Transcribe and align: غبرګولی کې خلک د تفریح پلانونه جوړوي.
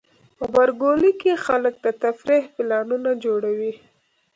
غبرګولی 0.39 1.11
کې 1.21 1.41
خلک 1.45 1.73
د 1.85 1.85
تفریح 2.03 2.43
پلانونه 2.55 3.11
جوړوي. 3.23 3.73